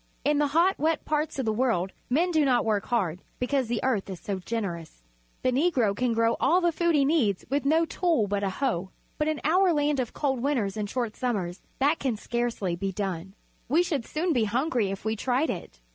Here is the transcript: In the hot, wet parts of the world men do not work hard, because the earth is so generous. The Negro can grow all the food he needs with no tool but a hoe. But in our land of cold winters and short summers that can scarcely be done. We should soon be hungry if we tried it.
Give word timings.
In 0.25 0.39
the 0.39 0.47
hot, 0.47 0.79
wet 0.79 1.05
parts 1.05 1.37
of 1.37 1.45
the 1.45 1.53
world 1.53 1.91
men 2.09 2.31
do 2.31 2.43
not 2.43 2.65
work 2.65 2.87
hard, 2.87 3.21
because 3.37 3.67
the 3.67 3.83
earth 3.83 4.09
is 4.09 4.19
so 4.19 4.39
generous. 4.39 5.03
The 5.43 5.51
Negro 5.51 5.95
can 5.95 6.13
grow 6.13 6.37
all 6.39 6.59
the 6.59 6.71
food 6.71 6.95
he 6.95 7.05
needs 7.05 7.45
with 7.51 7.65
no 7.65 7.85
tool 7.85 8.25
but 8.27 8.43
a 8.43 8.49
hoe. 8.49 8.89
But 9.19 9.27
in 9.27 9.39
our 9.43 9.71
land 9.71 9.99
of 9.99 10.11
cold 10.11 10.41
winters 10.41 10.75
and 10.75 10.89
short 10.89 11.15
summers 11.15 11.61
that 11.77 11.99
can 11.99 12.17
scarcely 12.17 12.75
be 12.75 12.91
done. 12.91 13.35
We 13.69 13.83
should 13.83 14.03
soon 14.07 14.33
be 14.33 14.45
hungry 14.45 14.89
if 14.89 15.05
we 15.05 15.15
tried 15.15 15.51
it. 15.51 15.79